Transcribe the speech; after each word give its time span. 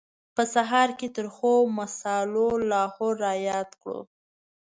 په 0.35 0.43
سهار 0.53 0.89
کې 0.99 1.07
ترخو 1.17 1.53
مسالو 1.77 2.49
لاهور 2.69 3.13
را 3.25 3.33
یاد 3.49 3.69
کړو. 3.81 3.99